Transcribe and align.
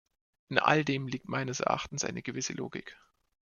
In 0.49 0.57
alldem 0.57 1.07
liegt 1.07 1.29
meines 1.29 1.59
Erachtens 1.59 2.03
eine 2.03 2.23
gewisse 2.23 2.53
Logik. 2.53 2.97